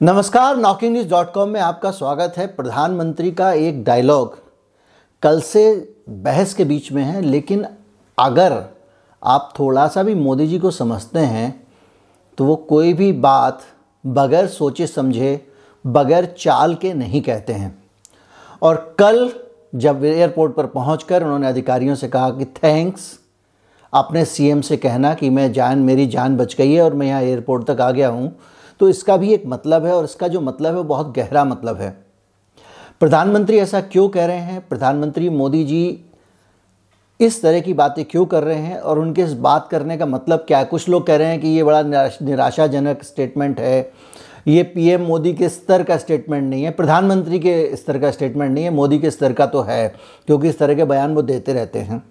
[0.00, 4.36] नमस्कार knocking news dot com में आपका स्वागत है। प्रधानमंत्री का एक डायलॉग
[5.22, 5.62] कल से
[6.08, 7.64] बहस के बीच में है, लेकिन
[8.18, 8.54] अगर
[9.22, 11.66] आप थोड़ा सा भी मोदी जी को समझते हैं
[12.38, 13.62] तो वो कोई भी बात
[14.04, 15.46] बगैर सोचे समझे,
[15.84, 17.76] बगैर चाल के नहीं कहते हैं।
[18.62, 19.30] और कल
[19.74, 23.18] जब एयरपोर्ट पर पहुंचकर उन्होंने अधिकारियों से कहा कि थैंक्स
[23.92, 27.22] अपने सीएम से कहना कि मैं जान, मेरी जान बच गई है और मैं यहाँ
[27.22, 28.36] एयरपोर्ट तक आ गया हूँ
[28.80, 31.76] तो इसका भी एक मतलब है और इसका जो मतलब है वो बहुत गहरा मतलब
[31.76, 31.90] है।
[33.00, 34.60] प्रधानमंत्री ऐसा क्यों कह रहे हैं?
[34.68, 36.04] प्रधानमंत्री मोदी जी
[37.20, 40.44] इस तरह की बातें क्यों कर रहे हैं और उनके इस बात करने का मतलब
[40.48, 40.64] क्या है?
[40.64, 43.90] कुछ लोग कह रहे हैं कि ये बड़ा निराशाजनक स्टेटमेंट है।
[44.46, 48.64] ये पीएम मोदी के स्तर का स्टेटमेंट नहीं है। प्रधानमंत्री के स्तर का स्टेटमेंट नहीं
[48.64, 49.88] है। मोदी के स्तर का तो है,
[50.26, 52.02] क्योंकि इस तरह के बयान वो देते रहते हैं।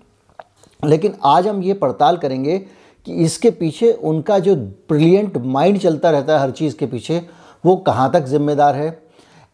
[0.85, 2.57] लेकिन आज हम ये पड़ताल करेंगे
[3.07, 7.21] कि इसके पीछे उनका जो ब्रिलियंट माइंड चलता रहता है हर चीज़ के पीछे,
[7.65, 8.99] वो कहाँ तक जिम्मेदार है?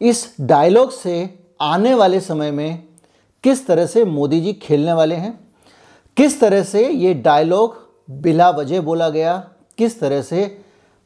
[0.00, 2.82] इस डायलॉग से आने वाले समय में
[3.44, 5.38] किस तरह से मोदी जी खेलने वाले हैं?
[6.16, 7.76] किस तरह से ये डायलॉग
[8.10, 9.36] बिला वजह बोला गया?
[9.78, 10.58] किस तरह से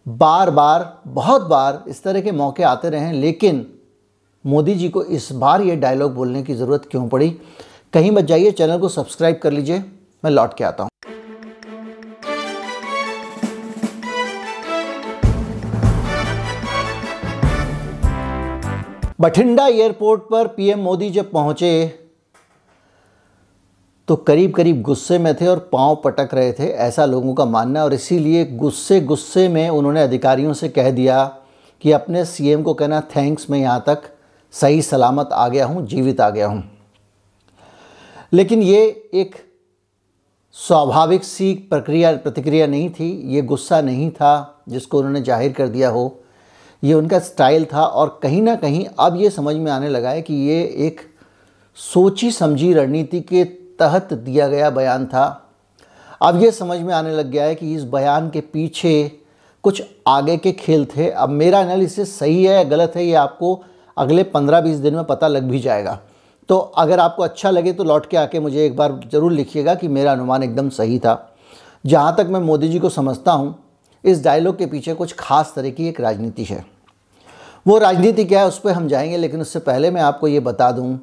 [0.07, 3.67] बार बार बहुत बार इस तरह के मौके आते रहे लेकिन
[4.45, 7.31] मोदी जी को इस बार ये डायलॉग बोलने की ज़रूरत क्यों पड़ी?
[7.93, 9.79] कहीं मत जाइए, चैनल को सब्सक्राइब कर लीजिए।
[10.25, 10.88] मैं लौट के आता हूँ।
[19.19, 21.71] बठिंडा एयरपोर्ट पर पीएम मोदी जब पहुँचे
[24.09, 27.83] तो करीब करीब गुस्से में थे और पाँव पटक रहे थे, ऐसा लोगों का मानना
[27.85, 31.25] और इसीलिए गुस्से गुस्से में उन्होंने अधिकारियों से कह दिया
[31.83, 34.03] कि अपने सीएम को कहना, थैंक्स, मैं यहाँ तक
[34.55, 36.63] सही, सलामत आ गया हूँ, जीवित आ गया हूँ।
[38.33, 39.35] लेकिन ये एक
[40.57, 45.89] स्वाभाविक सी प्रक्रिया, प्रतिक्रिया नहीं थी। ये गुस्सा नहीं था जिसको उन्होंने ज़ाहिर कर दिया
[45.91, 46.09] हो।
[46.83, 50.23] ये उनका स्टाइल था और कहीं ना कहीं अब ये समझ में आने लगा है
[50.23, 51.01] कि ये एक
[51.79, 53.45] सोची समझी रणनीति के
[53.79, 55.27] तहत दिया गया बयान था।
[56.23, 59.11] अब ये समझ में आने लग गया है कि इस बयान के पीछे
[59.65, 63.63] कुछ आगे के खेल थे। अब मेरा एनालिसिस सही है या गलत है, ये आपको
[63.97, 65.99] अगले पंद्रह बीस दिन में पता लग भी जाएगा।
[66.49, 69.89] तो अगर आपको अच्छा लगे तो लौट के आके मुझे एक बार ज़रूर लिखिएगा कि
[69.89, 71.35] मेरा अनुमान एकदम सही था।
[71.85, 73.55] जहाँ तक मैं मोदी जी को समझता हूँ
[74.05, 76.67] इस डायलॉग के पीछे कुछ खास तरह की एक राजनीति है।
[77.67, 80.73] वो राजनीति क्या है उस पर हम जाएँगे, लेकिन उससे पहले मैं आपको ये बता
[80.73, 81.01] दूँ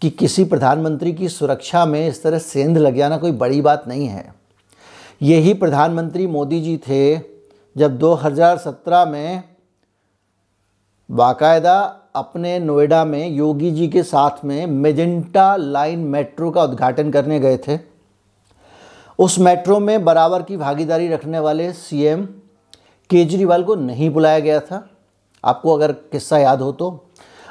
[0.00, 4.06] कि किसी प्रधानमंत्री की सुरक्षा में इस तरह सेंध लग जाना कोई बड़ी बात नहीं
[4.06, 4.34] है।
[5.22, 7.16] यही प्रधानमंत्री मोदी जी थे
[7.76, 9.42] जब 2017 में
[11.10, 17.40] बाकायदा अपने नोएडा में योगी जी के साथ में मेजेंटा लाइन मेट्रो का उद्घाटन करने
[17.40, 17.87] गए थे।
[19.18, 22.24] उस मेट्रो में बराबर की भागीदारी रखने वाले सीएम
[23.10, 24.88] केजरीवाल को नहीं बुलाया गया था।
[25.44, 26.88] आपको अगर किस्सा याद हो तो।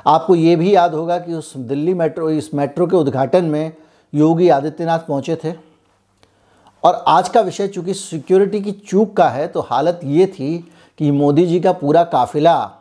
[0.08, 3.74] आपको ये भी याद होगा कि उस दिल्ली मेट्रो, इस मेट्रो के उद्घाटन में
[4.14, 5.54] योगी आदित्यनाथ पहुँचे थे।
[6.84, 10.58] और आज का विषय चूँकि सिक्योरिटी की चूक का है तो हालत ये थी
[11.00, 12.72] कि मोदी जी का पूरा काफिला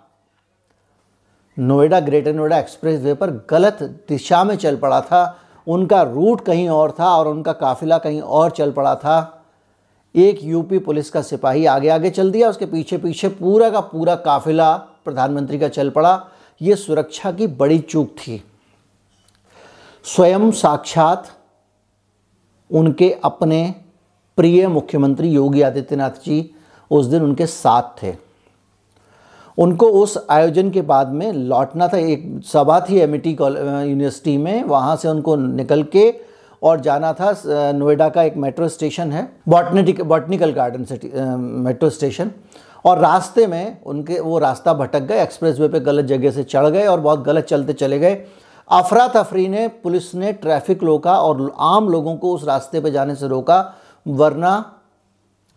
[1.57, 5.25] Noida, greater Noida expressway पर गलत दिशा में चल पड़ा था।
[5.67, 9.45] उनका रूट कहीं और था और उनका काफिला कहीं और चल पड़ा था।
[10.15, 14.15] एक यूपी पुलिस का सिपाही आगे आगे चल दिया, उसके पीछे पीछे पूरा का पूरा
[14.17, 16.29] काफिला प्रधानमंत्री का चल पड़ा।
[16.61, 18.43] ये सुरक्षा की बड़ी चूक थी।
[20.05, 21.31] स्वयं साक्षात
[22.71, 23.75] उनके अपने
[24.37, 26.55] प्रिय मुख्यमंत्री योगी आदित्यनाथ जी
[26.91, 28.26] उस दिन उनके साथ थे।
[29.59, 34.97] उनको उस आयोजन के बाद में लौटना था। एक सभा थी एमिटी यूनिवर्सिटी में। वहाँ
[34.97, 36.13] से उनको निकल के
[36.63, 37.35] और जाना था
[37.73, 41.11] नोएडा का एक मेट्रो स्टेशन है botanic botanical garden city
[41.65, 42.31] metro station
[42.85, 46.67] और रास्ते में उनके, वो रास्ता भटक गए एक्सप्रेस वे पर गलत जगह से चढ़
[46.67, 48.15] गए और बहुत गलत चलते चले गए।
[48.71, 53.15] अफरा तफरी ने, पुलिस ने ट्रैफ़िक रोका और आम लोगों को उस रास्ते पर जाने
[53.15, 53.75] से रोका,
[54.07, 54.76] वरना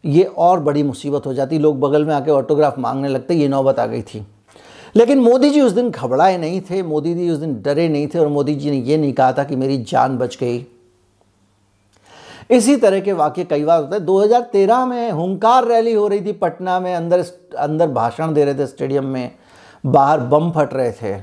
[0.06, 3.80] ये और बड़ी मुसीबत हो जाती। लोग बगल में आके ऑटोग्राफ मांगने लगते, ये नौबत
[3.80, 4.28] आ गई थी।
[4.96, 8.20] लेकिन मोदी जी उस दिन घबराए नहीं थे, मोदी जी उस दिन डरे नहीं थे
[8.20, 10.66] और मोदी जी ने ये नहीं कहा था कि मेरी जान बच गई।
[12.52, 16.32] इसी तरह के वाक्य कई बार होते हैं। 2013 में हुंकार रैली हो रही थी
[16.32, 17.26] पटना में, अंदर
[17.58, 19.32] अंदर भाषण दे रहे थे स्टेडियम में,
[19.86, 21.22] बाहर बम फट रहे थे।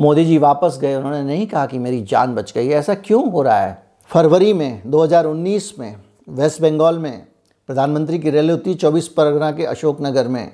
[0.00, 3.42] मोदी जी वापस गए, उन्होंने नहीं कहा कि मेरी जान बच गई। ऐसा क्यों हो
[3.42, 3.82] रहा है?
[4.06, 5.96] फरवरी में 2019 में,
[6.28, 7.26] वेस्ट बंगाल में
[7.68, 10.52] प्रधानमंत्री की रैली होती है चौबीस परगना के अशोकनगर में।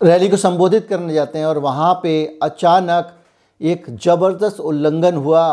[0.00, 3.12] रैली को संबोधित करने जाते हैं और वहाँ पे अचानक
[3.60, 5.44] एक ज़बरदस्त उल्लंघन हुआ।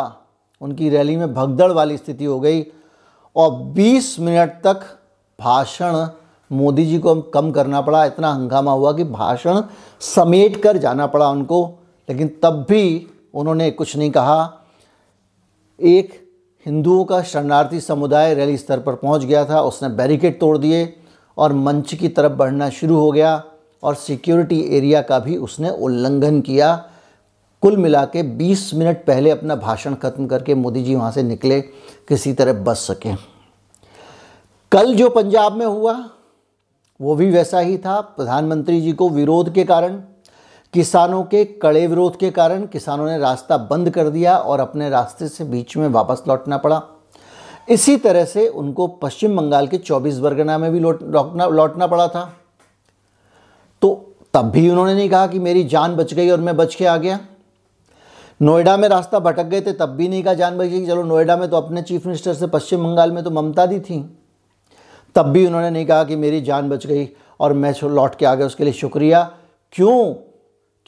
[0.62, 2.66] उनकी रैली में भगदड़ वाली स्थिति हो गई
[3.36, 4.86] और 20 मिनट तक
[5.40, 6.08] भाषण
[6.52, 9.62] मोदी जी को कम करना पड़ा। इतना हंगामा हुआ कि भाषण
[10.00, 14.66] समेट कर जाना पड़ा उनको, लेकिन तब भी उन्होंने कुछ नहीं कहा।
[15.80, 16.29] एक
[16.70, 20.94] हिंदुओं का शरणार्थी समुदाय रैली स्तर पर पहुँच गया था, उसने बैरिकेड तोड़ दिए
[21.38, 23.32] और मंच की तरफ़ बढ़ना शुरू हो गया
[23.84, 26.76] और सिक्योरिटी एरिया का भी उसने उल्लंघन किया।
[27.64, 31.60] कुल मिला के बीस मिनट पहले अपना भाषण ख़त्म करके मोदी जी वहाँ से निकले,
[31.62, 33.16] किसी तरह बच सकें।
[34.72, 35.98] कल जो पंजाब में हुआ,
[37.00, 40.02] वो भी वैसा ही था। प्रधानमंत्री जी को विरोध के कारण
[40.74, 45.28] किसानों के कड़े विरोध के कारण किसानों ने रास्ता बंद कर दिया और अपने रास्ते
[45.28, 46.82] से बीच में वापस लौटना पड़ा।
[47.70, 52.08] इसी तरह से उनको पश्चिम बंगाल के 24 बरगना में भी लौट, लौटना लौटना पड़ा
[52.08, 52.34] था।
[53.82, 56.86] तो तब भी उन्होंने नहीं कहा कि मेरी जान बच गई और मैं बच के
[56.86, 57.20] आ गया।
[58.42, 61.38] नोएडा में रास्ता भटक गए थे, तब भी नहीं कहा जान बच गई चलो नोएडा
[61.38, 64.00] में तो अपने चीफ मिनिस्टर से पश्चिम बंगाल में तो ममता दी थी।
[65.16, 68.36] तब भी उन्होंने नहीं कहा कि मेरी जान बच गई और मैं लौट के आ
[68.36, 69.32] गया, उसके लिए शुक्रिया।
[69.72, 70.29] क्यों?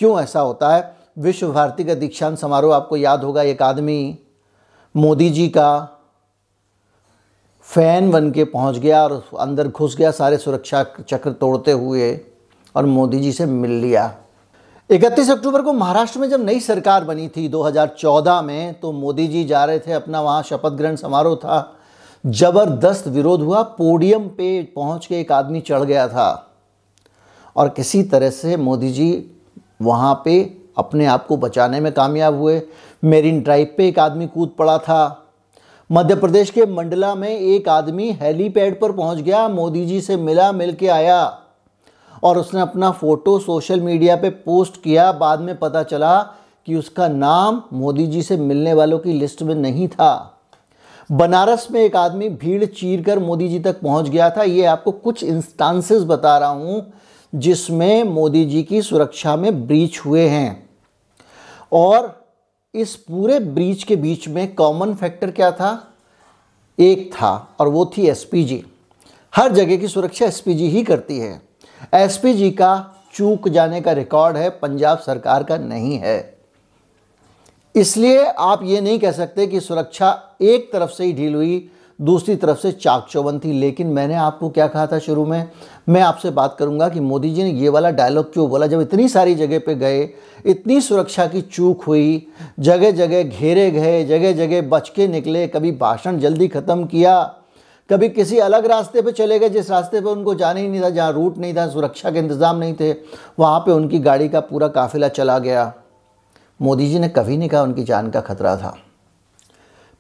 [0.02, 0.98] क्यों ऐसा होता है?
[1.20, 4.18] विश्व भारती का दीक्षांत समारोह आपको याद होगा, एक आदमी
[4.96, 5.98] मोदी जी का
[7.68, 12.20] फ़ैन बन के पहुँच गया और अंदर घुस गया, सारे सुरक्षा चक्र तोड़ते हुए
[12.76, 14.16] और मोदी जी से मिल लिया।
[14.90, 19.44] इकतीस अक्टूबर को महाराष्ट्र में जब नई सरकार बनी थी 2014 में तो मोदी जी
[19.44, 21.78] जा रहे थे, अपना वहाँ शपथ ग्रहण समारोह था।
[22.26, 26.48] ज़बरदस्त विरोध हुआ, पोडियम पे पहुँच के एक आदमी चढ़ गया था।
[27.56, 29.38] और किसी तरह से मोदी जी
[29.82, 30.42] वहाँ पे
[30.78, 32.62] अपने आप को बचाने में कामयाब हुए।
[33.04, 35.18] मेरिन ड्राइव पे एक आदमी कूद पड़ा था।
[35.90, 40.52] मध्य प्रदेश के मंडला में एक आदमी हेलीपैड पर पहुँच गया। मोदी जी से मिला
[40.52, 41.24] मिल के आया
[42.24, 46.22] और उसने अपना फ़ोटो सोशल मीडिया पे पोस्ट किया। बाद में पता चला
[46.68, 50.38] कि उसका नाम मोदी जी से मिलने वालों की लिस्ट में नहीं था।
[51.10, 54.92] बनारस में एक आदमी भीड़ चीर कर मोदी जी तक पहुँच गया था। ये आपको
[54.92, 56.82] कुछ इंस्टांसेस बता रहा हूँ।
[57.36, 60.70] जिसमें मोदी जी की सुरक्षा में ब्रीच हुए हैं।
[61.72, 62.26] और
[62.76, 65.94] इस पूरे ब्रीच के बीच में कॉमन फैक्टर क्या था?
[66.80, 68.66] एक था, और वो थी एसपीजी
[69.36, 71.42] हर जगह की सुरक्षा एसपीजी ही करती है।
[71.94, 76.38] एसपीजी का चूक जाने का रिकॉर्ड है, पंजाब सरकार का नहीं है।
[77.76, 81.70] इसलिए आप ये नहीं कह सकते कि सुरक्षा एक तरफ़ से ही ढील हुई
[82.02, 85.50] दूसरी तरफ़ से चाक चौबन थी। लेकिन मैंने आपको क्या कहा था शुरू में?
[85.90, 88.68] मैं आपसे बात करूँगा कि मोदी जी ने ये वाला डायलॉग क्यों बोला?
[88.68, 90.10] जब इतनी सारी जगह पे गए,
[90.46, 92.28] इतनी सुरक्षा की चूक हुई
[92.60, 97.22] जगह जगह घेरे गए जगह जगह बच के निकले, कभी भाषण जल्दी ख़त्म किया,
[97.90, 100.90] कभी किसी अलग रास्ते पे चले गए, जिस रास्ते पे उनको जाना ही नहीं था,
[100.90, 102.92] जहाँ रूट नहीं था, सुरक्षा के इंतज़ाम नहीं थे,
[103.40, 105.74] वहाँ पे उनकी गाड़ी का पूरा काफिला चला गया।
[106.60, 108.78] मोदी जी ने कभी नहीं कहा उनकी जान का खतरा था।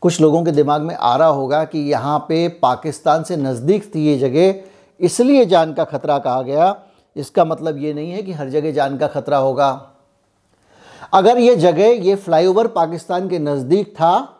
[0.04, 4.06] कुछ लोगों के दिमाग में आ रहा होगा कि यहाँ पे पाकिस्तान से नज़दीक थी
[4.06, 4.54] ये जगह,
[5.00, 6.76] इसलिए जान का खतरा कहा गया।
[7.16, 9.70] इसका मतलब ये नहीं है कि हर जगह जान का खतरा होगा।
[11.14, 14.38] अगर ये जगह, ये फ्लाईओवर पाकिस्तान के नज़दीक था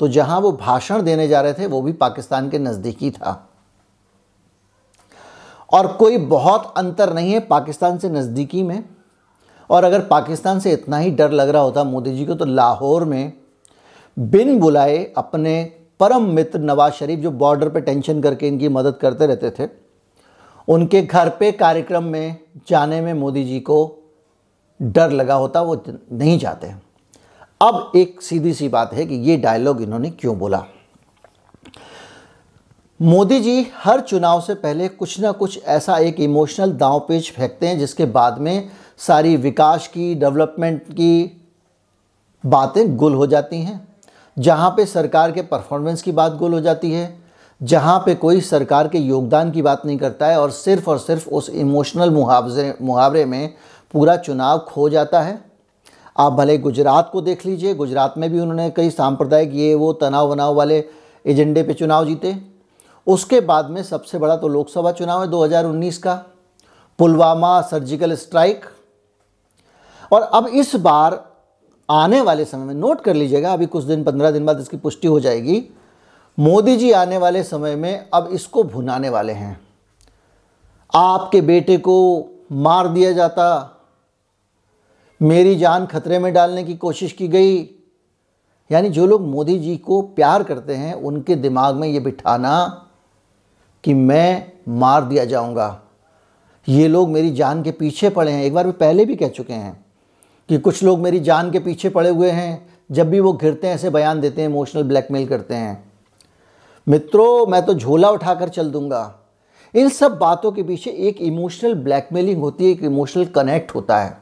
[0.00, 3.46] तो जहाँ वो भाषण देने जा रहे थे, वो भी पाकिस्तान के नज़दीकी था।
[5.72, 8.84] और कोई बहुत अंतर नहीं है पाकिस्तान से नज़दीकी में।
[9.70, 13.04] और अगर पाकिस्तान से इतना ही डर लग रहा होता मोदी जी को तो लाहौर
[13.04, 13.32] में
[14.18, 19.26] बिन बुलाए अपने परम मित्र नवाज़ शरीफ जो बॉर्डर पे टेंशन करके इनकी मदद करते
[19.26, 19.68] रहते थे,
[20.68, 22.36] उनके घर पे कार्यक्रम में
[22.68, 23.96] जाने में मोदी जी को
[24.82, 26.74] डर लगा होता, वो नहीं जाते।
[27.62, 30.64] अब एक सीधी सी बात है कि ये डायलॉग इन्होंने क्यों बोला?
[33.02, 37.68] मोदी जी हर चुनाव से पहले कुछ ना कुछ ऐसा एक इमोशनल दांव पेच फेंकते
[37.68, 38.68] हैं, जिसके बाद में
[38.98, 41.40] सारी विकास की डेवलपमेंट की
[42.46, 43.89] बातें गुल हो जाती हैं।
[44.40, 47.18] जहाँ पे सरकार के परफॉर्मेंस की बात गोल हो जाती है,
[47.62, 51.28] जहाँ पे कोई सरकार के योगदान की बात नहीं करता है और सिर्फ़ और सिर्फ़
[51.30, 53.54] उस इमोशनल मुहावजे, मुहावरे में
[53.92, 55.44] पूरा चुनाव खो जाता है।
[56.18, 60.28] आप भले गुजरात को देख लीजिए, गुजरात में भी उन्होंने कई सांप्रदायिक ये वो तनाव
[60.28, 60.84] वनाव वाले
[61.26, 62.36] एजेंडे पे चुनाव जीते।
[63.06, 66.14] उसके बाद में सबसे बड़ा तो लोकसभा चुनाव है 2019 का,
[66.98, 68.64] पुलवामा सर्जिकल स्ट्राइक।
[70.12, 71.29] और अब इस बार
[71.90, 75.08] आने वाले समय में नोट कर लीजिएगा, अभी कुछ दिन, पंद्रह दिन बाद इसकी पुष्टि
[75.08, 75.62] हो जाएगी।
[76.38, 79.60] मोदी जी आने वाले समय में अब इसको भुनाने वाले हैं।
[80.94, 83.76] आपके बेटे को मार दिया जाता,
[85.20, 87.58] मेरी जान खतरे में डालने की कोशिश की गई।
[88.70, 92.86] यानी जो लोग मोदी जी को प्यार करते हैं, उनके दिमाग में ये बिठाना
[93.84, 95.80] कि मैं मार दिया जाऊँगा।
[96.68, 99.52] ये लोग मेरी जान के पीछे पड़े हैं। एक बार भी पहले भी कह चुके
[99.52, 99.84] हैं।
[100.50, 103.74] कि कुछ लोग मेरी जान के पीछे पड़े हुए हैं, जब भी वो घिरते हैं,
[103.74, 105.92] ऐसे बयान देते हैं इमोशनल ब्लैकमेल करते हैं।
[106.88, 109.20] मित्रों, मैं तो झोला उठाकर चल दूँगा।
[109.74, 114.18] इन सब बातों के पीछे एक इमोशनल ब्लैकमेलिंग होती है, एक इमोशनल कनेक्ट होता है।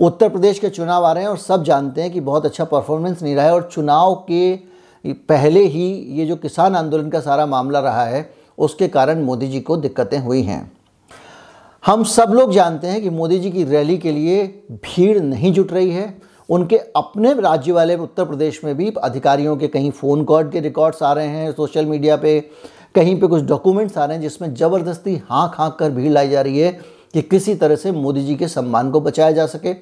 [0.00, 3.22] उत्तर प्रदेश के चुनाव आ रहे हैं और सब जानते हैं कि बहुत अच्छा परफॉर्मेंस
[3.22, 4.56] नहीं रहा है और चुनाव के
[5.04, 9.60] पहले ही ये जो किसान आंदोलन का सारा मामला रहा है, उसके कारण मोदी जी
[9.60, 10.79] को दिक्कतें हुई हैं।
[11.82, 14.44] हम सब लोग जानते हैं कि मोदी जी की रैली के लिए
[14.84, 16.14] भीड़ नहीं जुट रही है।
[16.48, 21.02] उनके अपने राज्य वाले उत्तर प्रदेश में भी अधिकारियों के कहीं फ़ोन कॉल के रिकॉर्ड्स
[21.02, 22.40] आ रहे हैं, सोशल मीडिया पे,
[22.94, 26.40] कहीं पे कुछ डॉक्यूमेंट्स आ रहे हैं जिसमें ज़बरदस्ती हाँक हाँक कर भीड़ लाई जा
[26.40, 26.72] रही है
[27.14, 29.74] कि किसी तरह से मोदी जी के सम्मान को बचाया जा सके।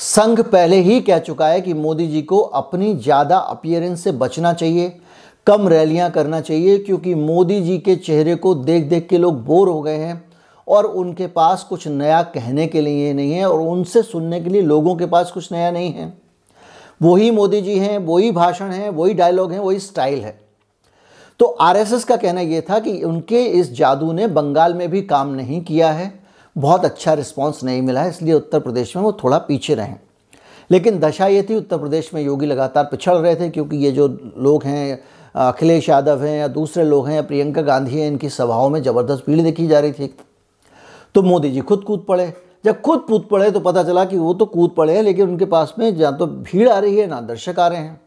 [0.00, 4.52] संघ पहले ही कह चुका है कि मोदी जी को अपनी ज़्यादा अपियरेंस से बचना
[4.52, 4.92] चाहिए,
[5.46, 9.68] कम रैलियाँ करना चाहिए, क्योंकि मोदी जी के चेहरे को देख देख के लोग बोर
[9.68, 10.22] हो गए हैं।
[10.68, 14.62] और उनके पास कुछ नया कहने के लिए नहीं है और उनसे सुनने के लिए
[14.62, 16.12] लोगों के पास कुछ नया नहीं है।
[17.02, 20.38] वही मोदी जी हैं, वही भाषण हैं, वही डायलॉग हैं, वही स्टाइल है।
[21.40, 25.34] तो आरएसएस का कहना यह था कि उनके इस जादू ने बंगाल में भी काम
[25.34, 26.12] नहीं किया है।
[26.56, 29.96] बहुत अच्छा रिस्पांस नहीं मिला है, इसलिए उत्तर प्रदेश में वो थोड़ा पीछे रहें।
[30.70, 34.06] लेकिन दशा ये थी, उत्तर प्रदेश में योगी लगातार पिछड़ रहे थे क्योंकि ये जो
[34.38, 35.00] लोग हैं,
[35.34, 39.24] अखिलेश यादव हैं या दूसरे लोग हैं या प्रियंका गांधी हैं, इनकी सभाओं में ज़बरदस्त
[39.26, 40.14] भीड़ देखी जा रही थी।
[41.14, 42.32] तो मोदी जी खुद कूद पड़े।
[42.64, 45.44] जब खुद कूद पड़े तो पता चला कि वो तो कूद पड़े हैं, लेकिन उनके
[45.46, 48.00] पास में जहाँ तो भीड़ आ रही है, ना दर्शक आ रहे हैं।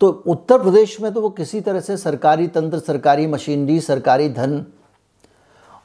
[0.00, 4.64] तो उत्तर प्रदेश में तो वो किसी तरह से सरकारी तंत्र, सरकारी मशीनरी, सरकारी धन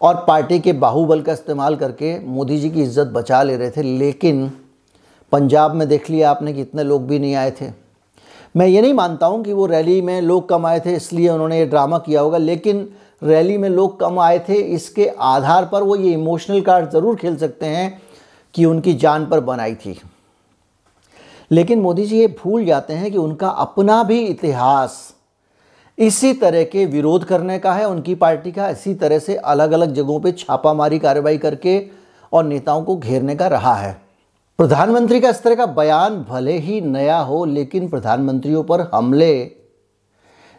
[0.01, 3.83] और पार्टी के बाहुबल का इस्तेमाल करके मोदी जी की इज़्ज़त बचा ले रहे थे।
[3.83, 4.51] लेकिन
[5.31, 7.69] पंजाब में देख लिया आपने कि इतने लोग भी नहीं आए थे।
[8.55, 11.59] मैं ये नहीं मानता हूँ कि वो रैली में लोग कम आए थे, इसलिए उन्होंने
[11.59, 12.87] ये ड्रामा किया होगा, लेकिन
[13.21, 17.37] रैली में लोग कम आए थे, इसके आधार पर वो ये इमोशनल कार्ड ज़रूर खेल
[17.37, 18.01] सकते हैं
[18.55, 19.99] कि उनकी जान पर बनाई थी।
[21.51, 25.13] लेकिन मोदी जी ये भूल जाते हैं कि उनका अपना भी इतिहास
[25.97, 29.93] इसी तरह के विरोध करने का है, उनकी पार्टी का इसी तरह से अलग अलग
[29.93, 31.81] जगहों पे छापामारी कार्रवाई करके
[32.33, 33.91] और नेताओं को घेरने का रहा है।
[34.59, 39.33] प्रधानमंत्री का इस तरह का बयान भले ही नया हो, लेकिन प्रधानमंत्रियों पर हमले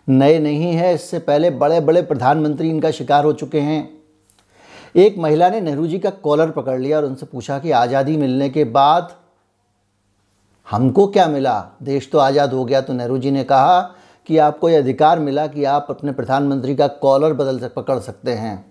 [0.08, 3.88] नए नहीं है, इससे पहले बड़े बड़े प्रधानमंत्री इनका शिकार हो चुके हैं।
[4.96, 8.48] एक महिला ने नेहरू जी का कॉलर पकड़ लिया और उनसे पूछा कि आज़ादी मिलने
[8.50, 9.12] के बाद
[10.66, 11.54] हमको क्या मिला?
[11.82, 13.80] देश तो आज़ाद हो गया तो नेहरू जी ने कहा
[14.28, 18.64] कि आपको यह अधिकार मिला कि आप अपने प्रधानमंत्री का कॉलर बदल पकड़ सकते हैं।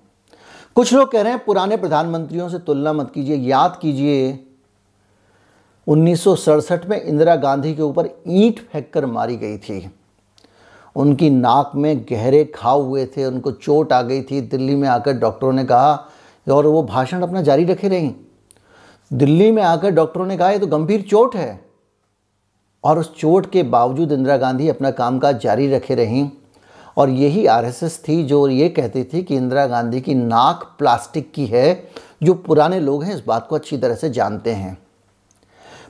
[0.76, 4.40] कुछ लोग कह रहे हैं, पुराने प्रधानमंत्रियों से तुलना मत कीजिए, याद कीजिए।
[5.88, 9.80] उन्नीस सौ सड़सठ में इंदिरा गांधी के ऊपर ईंट फेंक कर मारी गई थी।
[10.96, 15.14] उनकी नाक में गहरे खाव हुए थे, उनको चोट आ गई थी। दिल्ली में आकर
[15.14, 16.08] डॉक्टरों ने कहा,
[16.52, 18.14] और वो भाषण अपना जारी रखे रहीं।
[19.14, 21.66] दिल्ली में आकर डॉक्टरों ने कहा, ये तो गंभीर चोट है।
[22.84, 26.30] और उस चोट के बावजूद इंदिरा गांधी अपना कामकाज जारी रखे रहीं।
[26.98, 31.46] और यही आरएसएस थी जो ये कहती थी कि इंदिरा गांधी की नाक प्लास्टिक की
[31.46, 31.88] है,
[32.24, 34.78] जो पुराने लोग हैं इस बात को अच्छी तरह से जानते हैं।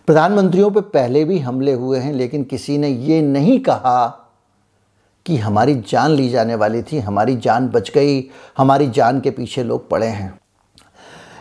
[0.08, 4.21] प्रधानमंत्रियों पर पहले भी हमले हुए हैं, लेकिन किसी ने ये नहीं कहा
[5.26, 8.24] कि हमारी जान ली जाने वाली थी, हमारी जान बच गई,
[8.58, 10.40] हमारी जान के पीछे लोग पड़े हैं।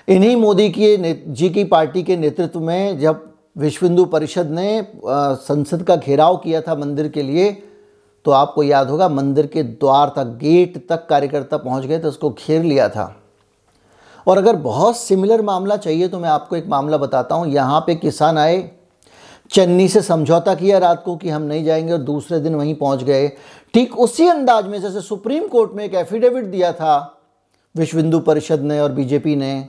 [0.08, 0.96] इन्हीं मोदी की
[1.28, 6.60] जी की पार्टी के नेतृत्व में जब विश्व हिंदू परिषद ने संसद का घेराव किया
[6.60, 7.50] था मंदिर के लिए
[8.26, 12.30] तो आपको याद होगा, मंदिर के द्वार तक, गेट तक कार्यकर्ता पहुँच गए तो उसको
[12.30, 13.16] घेर लिया था।
[14.26, 17.94] और अगर बहुत सिमिलर मामला चाहिए तो मैं आपको एक मामला बताता हूँ। यहाँ पे
[17.94, 18.70] किसान आए,
[19.50, 23.02] चन्नी से समझौता किया रात को कि हम नहीं जाएँगे और दूसरे दिन वहीं पहुँच
[23.02, 23.26] गए।
[23.74, 27.18] ठीक उसी अंदाज में जैसे सुप्रीम कोर्ट में एक एफिडेविट दिया था,
[27.74, 29.68] विश्व हिंदू परिषद ने और बीजेपी ने,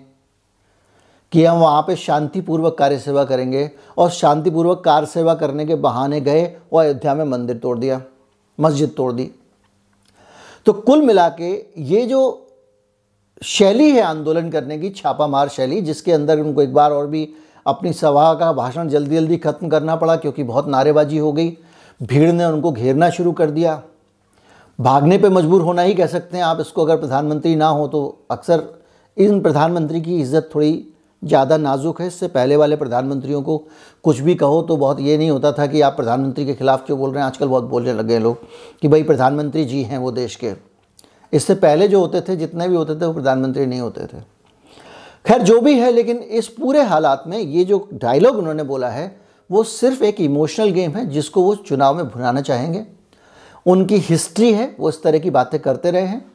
[1.32, 6.22] कि हम वहाँ पे शांतिपूर्वक कार्य सेवा करेंगे और शांतिपूर्वक कार्य सेवा करने के बहाने
[6.22, 6.44] गए
[6.74, 8.02] और अयोध्या में मंदिर तोड़ दिया,
[8.60, 9.30] मस्जिद तोड़ दी।
[10.66, 11.52] तो कुल मिला के
[11.84, 12.48] ये जो
[13.42, 17.28] शैली है आंदोलन करने की, छापामार शैली, जिसके अंदर उनको एक बार और भी
[17.66, 21.50] अपनी सभा का भाषण जल्दी जल्दी ख़त्म करना पड़ा क्योंकि बहुत नारेबाजी हो गई,
[22.02, 23.82] भीड़ ने उनको घेरना शुरू कर दिया।
[24.80, 28.26] भागने पे मजबूर होना ही कह सकते हैं आप, इसको अगर प्रधानमंत्री ना हो तो
[28.32, 28.64] अक्सर
[29.18, 30.88] इन प्रधानमंत्री की इज़्ज़त थोड़ी
[31.24, 33.58] ज़्यादा नाजुक है। इससे पहले वाले प्रधानमंत्रियों को
[34.04, 36.98] कुछ भी कहो तो बहुत ये नहीं होता था कि आप प्रधानमंत्री के खिलाफ़ क्यों
[37.00, 38.46] बोल रहे हैं। आजकल बहुत बोलने लगे हैं लोग
[38.82, 40.54] कि भाई प्रधानमंत्री जी हैं वो देश के।
[41.34, 44.22] इससे पहले जो होते थे, जितने भी होते थे, वो प्रधानमंत्री नहीं होते थे।
[45.26, 49.16] खैर, जो भी है, लेकिन इस पूरे हालात में ये जो डायलॉग उन्होंने बोला है,
[49.50, 52.86] वो सिर्फ़ एक इमोशनल गेम है जिसको वो चुनाव में भुनाना चाहेंगे।
[53.66, 56.26] उनकी हिस्ट्री है, वो इस तरह की बातें करते रहे हैं।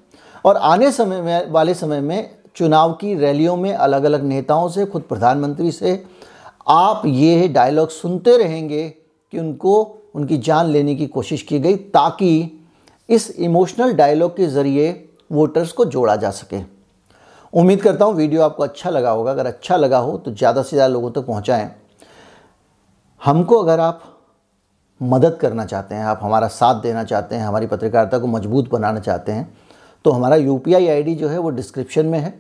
[0.45, 4.87] और आने समय में, वाले समय में चुनाव की रैलियों में अलग अलग नेताओं से,
[4.87, 6.03] खुद प्रधानमंत्री से
[6.69, 8.89] आप ये डायलॉग सुनते रहेंगे
[9.33, 9.83] कि उनको,
[10.15, 12.63] उनकी जान लेने की कोशिश की गई ताकि
[13.09, 14.89] इस इमोशनल डायलॉग के ज़रिए
[15.33, 16.61] वोटर्स को जोड़ा जा सके।
[17.53, 20.77] उम्मीद करता हूँ वीडियो आपको अच्छा लगा होगा। अगर अच्छा लगा हो तो ज़्यादा से
[20.77, 21.71] ज़्यादा लोगों तक तो पहुँचाएँ।
[23.23, 24.03] हमको अगर आप
[25.01, 29.01] मदद करना चाहते हैं, आप हमारा साथ देना चाहते हैं, हमारी पत्रकारिता को मज़बूत बनाना
[29.01, 29.53] चाहते हैं
[30.05, 32.35] तो हमारा यू पी जो है वो डिस्क्रिप्शन में है।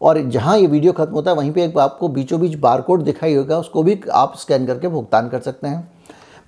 [0.00, 3.02] और जहाँ ये वीडियो खत्म होता है, वहीं पे एक आपको बीचों बीच बार कोड
[3.02, 5.88] दिखाई होगा, उसको भी आप स्कैन करके भुगतान कर सकते हैं।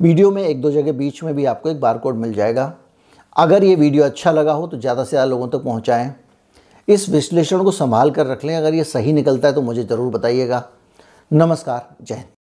[0.01, 2.73] वीडियो में एक दो जगह बीच में भी आपको एक बार कोड मिल जाएगा।
[3.37, 6.15] अगर ये वीडियो अच्छा लगा हो तो ज़्यादा से ज़्यादा लोगों तक पहुँचाएँ।
[6.89, 10.13] इस विश्लेषण को संभाल कर रख लें। अगर ये सही निकलता है तो मुझे ज़रूर
[10.13, 10.65] बताइएगा।
[11.31, 12.38] नमस्कार, जय हिंद।